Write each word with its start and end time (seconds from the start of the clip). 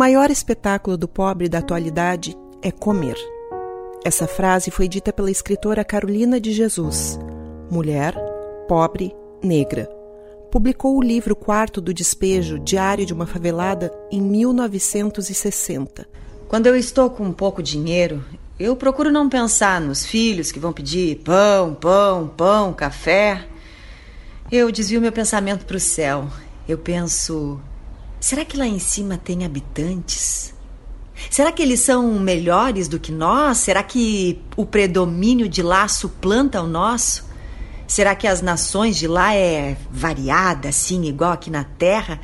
maior 0.00 0.30
espetáculo 0.30 0.96
do 0.96 1.06
pobre 1.06 1.46
da 1.46 1.58
atualidade 1.58 2.34
é 2.62 2.70
comer. 2.70 3.18
Essa 4.02 4.26
frase 4.26 4.70
foi 4.70 4.88
dita 4.88 5.12
pela 5.12 5.30
escritora 5.30 5.84
Carolina 5.84 6.40
de 6.40 6.52
Jesus, 6.52 7.18
mulher, 7.70 8.14
pobre, 8.66 9.14
negra. 9.44 9.90
Publicou 10.50 10.96
o 10.96 11.02
livro 11.02 11.36
Quarto 11.36 11.82
do 11.82 11.92
Despejo, 11.92 12.58
Diário 12.58 13.04
de 13.04 13.12
uma 13.12 13.26
Favelada, 13.26 13.92
em 14.10 14.22
1960. 14.22 16.08
Quando 16.48 16.66
eu 16.66 16.76
estou 16.76 17.10
com 17.10 17.30
pouco 17.30 17.62
dinheiro, 17.62 18.24
eu 18.58 18.74
procuro 18.76 19.12
não 19.12 19.28
pensar 19.28 19.82
nos 19.82 20.06
filhos 20.06 20.50
que 20.50 20.58
vão 20.58 20.72
pedir 20.72 21.16
pão, 21.16 21.74
pão, 21.74 22.26
pão, 22.26 22.72
café. 22.72 23.44
Eu 24.50 24.72
desvio 24.72 24.98
meu 24.98 25.12
pensamento 25.12 25.66
para 25.66 25.76
o 25.76 25.80
céu. 25.80 26.26
Eu 26.66 26.78
penso: 26.78 27.60
será 28.20 28.44
que 28.44 28.56
lá 28.56 28.66
em 28.66 28.78
cima 28.78 29.18
tem 29.18 29.44
habitantes? 29.44 30.54
Será 31.28 31.50
que 31.50 31.62
eles 31.62 31.80
são 31.80 32.18
melhores 32.18 32.86
do 32.86 33.00
que 33.00 33.10
nós? 33.10 33.58
Será 33.58 33.82
que 33.82 34.40
o 34.56 34.64
predomínio 34.64 35.48
de 35.48 35.62
lá 35.62 35.88
suplanta 35.88 36.62
o 36.62 36.66
nosso? 36.66 37.28
Será 37.86 38.14
que 38.14 38.26
as 38.26 38.40
nações 38.40 38.96
de 38.96 39.08
lá 39.08 39.34
é 39.34 39.76
variada, 39.90 40.68
assim, 40.68 41.06
igual 41.06 41.32
aqui 41.32 41.50
na 41.50 41.64
Terra? 41.64 42.20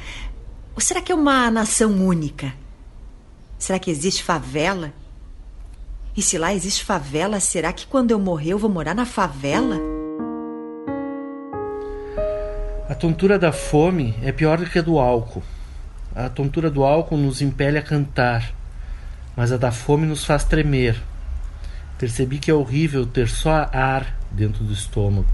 Ou 0.75 0.81
será 0.81 1.01
que 1.01 1.11
é 1.11 1.15
uma 1.15 1.51
nação 1.51 1.91
única? 1.93 2.55
Será 3.59 3.79
que 3.79 3.91
existe 3.91 4.23
favela? 4.23 4.93
E 6.17 6.23
se 6.23 6.39
lá 6.39 6.55
existe 6.55 6.85
favela, 6.85 7.41
será 7.41 7.73
que 7.73 7.87
quando 7.87 8.11
eu 8.11 8.19
morrer 8.19 8.51
eu 8.53 8.59
vou 8.59 8.71
morar 8.71 8.95
na 8.95 9.05
favela? 9.05 9.79
A 12.89 12.95
tontura 12.95 13.39
da 13.39 13.53
fome 13.53 14.15
é 14.23 14.31
pior 14.31 14.59
do 14.59 14.67
que 14.67 14.79
a 14.79 14.83
do 14.83 14.99
álcool. 14.99 15.43
A 16.17 16.31
tontura 16.31 16.71
do 16.71 16.83
álcool 16.83 17.19
nos 17.19 17.43
impele 17.43 17.77
a 17.77 17.83
cantar, 17.83 18.51
mas 19.37 19.53
a 19.53 19.59
da 19.59 19.71
fome 19.71 20.07
nos 20.07 20.25
faz 20.25 20.45
tremer. 20.45 20.97
Percebi 21.99 22.39
que 22.39 22.51
é 22.51 22.55
horrível 22.55 23.05
ter 23.05 23.29
só 23.29 23.69
ar 23.71 24.19
dentro 24.33 24.65
do 24.65 24.73
estômago. 24.73 25.29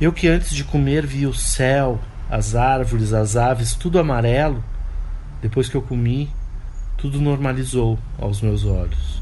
Eu 0.00 0.12
que 0.12 0.28
antes 0.28 0.54
de 0.54 0.62
comer 0.62 1.04
vi 1.04 1.26
o 1.26 1.34
céu, 1.34 1.98
as 2.30 2.54
árvores, 2.54 3.12
as 3.12 3.34
aves, 3.34 3.74
tudo 3.74 3.98
amarelo, 3.98 4.62
depois 5.40 5.68
que 5.68 5.76
eu 5.76 5.82
comi, 5.82 6.30
tudo 6.96 7.20
normalizou 7.20 7.98
aos 8.20 8.40
meus 8.40 8.64
olhos. 8.64 9.20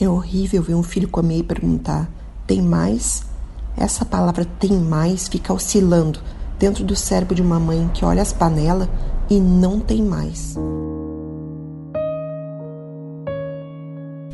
É 0.00 0.08
horrível 0.08 0.60
ver 0.60 0.74
um 0.74 0.82
filho 0.82 1.08
comer 1.08 1.38
e 1.38 1.44
perguntar: 1.44 2.10
tem 2.48 2.60
mais? 2.60 3.31
Essa 3.76 4.04
palavra 4.04 4.44
tem 4.44 4.72
mais 4.72 5.28
fica 5.28 5.52
oscilando 5.52 6.20
dentro 6.58 6.84
do 6.84 6.94
cérebro 6.94 7.34
de 7.34 7.42
uma 7.42 7.58
mãe 7.58 7.90
que 7.92 8.04
olha 8.04 8.22
as 8.22 8.32
panelas 8.32 8.88
e 9.28 9.40
não 9.40 9.80
tem 9.80 10.02
mais. 10.02 10.56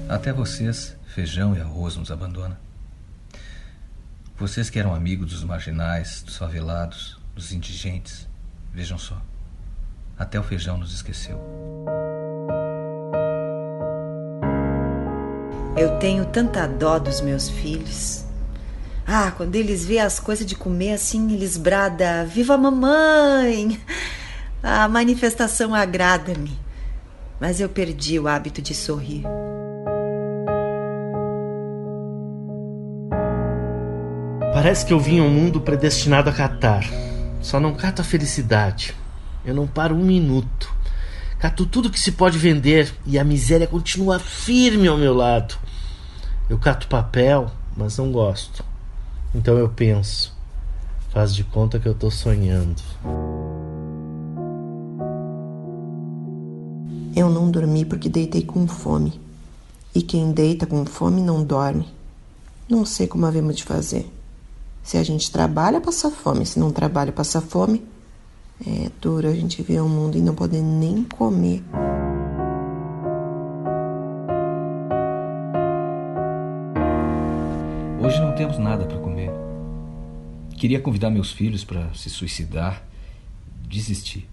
Até 0.08 0.32
vocês, 0.32 0.96
feijão 1.06 1.54
e 1.54 1.60
arroz 1.60 1.96
nos 1.96 2.10
abandona. 2.10 2.58
Vocês 4.36 4.70
que 4.70 4.78
eram 4.78 4.94
amigos 4.94 5.30
dos 5.30 5.44
marginais, 5.44 6.22
dos 6.22 6.36
favelados, 6.36 7.18
dos 7.34 7.52
indigentes, 7.52 8.28
vejam 8.72 8.96
só. 8.96 9.20
Até 10.18 10.38
o 10.38 10.42
feijão 10.42 10.78
nos 10.78 10.94
esqueceu. 10.94 11.40
Eu 15.76 15.98
tenho 15.98 16.26
tanta 16.26 16.66
dó 16.66 16.98
dos 16.98 17.20
meus 17.20 17.48
filhos. 17.48 18.27
Ah, 19.10 19.32
quando 19.34 19.56
eles 19.56 19.86
vêem 19.86 20.02
as 20.02 20.20
coisas 20.20 20.44
de 20.44 20.54
comer 20.54 20.92
assim, 20.92 21.32
eles 21.32 21.56
brada: 21.56 22.26
Viva 22.26 22.56
a 22.56 22.58
mamãe! 22.58 23.80
A 24.62 24.86
manifestação 24.86 25.74
agrada-me. 25.74 26.52
Mas 27.40 27.58
eu 27.58 27.70
perdi 27.70 28.18
o 28.18 28.28
hábito 28.28 28.60
de 28.60 28.74
sorrir. 28.74 29.22
Parece 34.52 34.84
que 34.84 34.92
eu 34.92 35.00
vim 35.00 35.20
ao 35.20 35.30
mundo 35.30 35.58
predestinado 35.58 36.28
a 36.28 36.32
catar. 36.32 36.84
Só 37.40 37.58
não 37.58 37.74
cato 37.74 38.02
a 38.02 38.04
felicidade. 38.04 38.94
Eu 39.42 39.54
não 39.54 39.66
paro 39.66 39.94
um 39.94 40.04
minuto. 40.04 40.70
Cato 41.38 41.64
tudo 41.64 41.88
que 41.88 41.98
se 41.98 42.12
pode 42.12 42.36
vender 42.36 42.92
e 43.06 43.18
a 43.18 43.24
miséria 43.24 43.66
continua 43.66 44.18
firme 44.18 44.86
ao 44.86 44.98
meu 44.98 45.14
lado. 45.14 45.56
Eu 46.50 46.58
cato 46.58 46.88
papel, 46.88 47.50
mas 47.74 47.96
não 47.96 48.12
gosto. 48.12 48.67
Então 49.34 49.58
eu 49.58 49.68
penso. 49.68 50.36
Faz 51.10 51.34
de 51.34 51.44
conta 51.44 51.78
que 51.78 51.88
eu 51.88 51.94
tô 51.94 52.10
sonhando. 52.10 52.82
Eu 57.16 57.28
não 57.28 57.50
dormi 57.50 57.84
porque 57.84 58.08
deitei 58.08 58.42
com 58.42 58.66
fome. 58.66 59.20
E 59.94 60.02
quem 60.02 60.32
deita 60.32 60.66
com 60.66 60.84
fome 60.84 61.20
não 61.20 61.42
dorme. 61.42 61.88
Não 62.68 62.84
sei 62.84 63.06
como 63.06 63.26
havemos 63.26 63.56
de 63.56 63.64
fazer. 63.64 64.08
Se 64.82 64.96
a 64.96 65.02
gente 65.02 65.30
trabalha, 65.30 65.80
passa 65.80 66.10
fome. 66.10 66.46
Se 66.46 66.58
não 66.58 66.70
trabalha, 66.70 67.12
passa 67.12 67.40
fome. 67.40 67.84
É 68.66 68.90
duro 69.00 69.28
a 69.28 69.32
gente 69.32 69.62
ver 69.62 69.80
o 69.80 69.88
mundo 69.88 70.16
e 70.16 70.20
não 70.20 70.34
poder 70.34 70.62
nem 70.62 71.02
comer. 71.04 71.62
Hoje 78.00 78.20
não 78.20 78.34
temos 78.34 78.58
nada 78.58 78.84
para 78.84 78.98
comer. 78.98 79.07
Queria 80.58 80.80
convidar 80.80 81.08
meus 81.08 81.30
filhos 81.30 81.62
para 81.62 81.94
se 81.94 82.10
suicidar. 82.10 82.82
Desisti. 83.68 84.28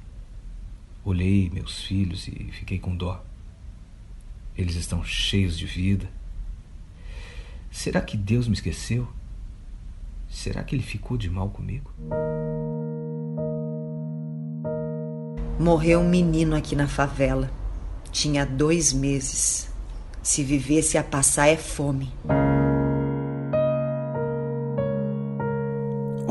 Olhei 1.04 1.52
meus 1.52 1.84
filhos 1.84 2.28
e 2.28 2.50
fiquei 2.52 2.80
com 2.80 2.96
dó. 2.96 3.24
Eles 4.58 4.76
estão 4.76 5.04
cheios 5.04 5.56
de 5.56 5.68
vida. 5.68 6.10
Será 7.70 8.02
que 8.02 8.18
Deus 8.18 8.48
me 8.48 8.56
esqueceu? 8.56 9.08
Será 10.28 10.64
que 10.64 10.76
ele 10.76 10.82
ficou 10.82 11.16
de 11.16 11.30
mal 11.30 11.50
comigo? 11.52 11.92
Morreu 15.60 16.00
um 16.00 16.10
menino 16.10 16.56
aqui 16.56 16.76
na 16.76 16.88
favela. 16.88 17.52
Tinha 18.12 18.48
dois 18.48 18.92
meses. 18.92 19.70
Se 20.24 20.44
vivesse 20.44 20.98
a 20.98 21.04
passar 21.04 21.50
é 21.50 21.56
fome. 21.56 22.12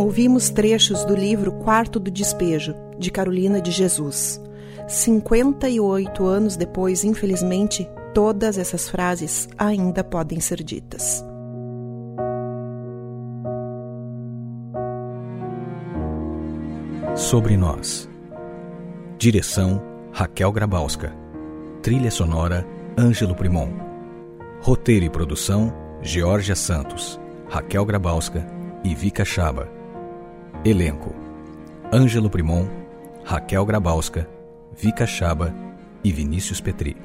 Ouvimos 0.04 0.50
trechos 0.50 1.02
do 1.02 1.16
livro 1.16 1.50
Quarto 1.50 1.98
do 1.98 2.10
Despejo, 2.10 2.74
de 2.98 3.10
Carolina 3.10 3.58
de 3.58 3.70
Jesus. 3.70 4.38
58 4.86 6.26
anos 6.26 6.56
depois, 6.56 7.04
infelizmente, 7.04 7.88
todas 8.12 8.58
essas 8.58 8.86
frases 8.86 9.48
ainda 9.56 10.04
podem 10.04 10.40
ser 10.40 10.62
ditas. 10.62 11.24
Sobre 17.16 17.56
Nós. 17.56 18.06
Direção: 19.16 19.82
Raquel 20.12 20.52
Grabowska. 20.52 21.14
Trilha 21.80 22.10
sonora: 22.10 22.66
Ângelo 22.98 23.34
Primon. 23.34 23.70
Roteiro 24.60 25.06
e 25.06 25.08
produção: 25.08 25.72
Georgia 26.02 26.54
Santos, 26.54 27.18
Raquel 27.48 27.86
Grabowska 27.86 28.46
e 28.84 28.94
Vika 28.94 29.24
Chaba. 29.24 29.82
Elenco: 30.64 31.14
Ângelo 31.92 32.30
Primon, 32.30 32.66
Raquel 33.22 33.66
Grabowska, 33.66 34.26
Vika 34.72 35.06
Chaba 35.06 35.54
e 36.02 36.10
Vinícius 36.10 36.58
Petri. 36.58 36.96